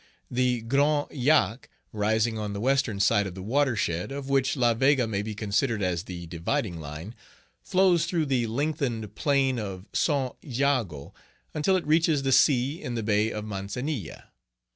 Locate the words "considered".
5.35-5.83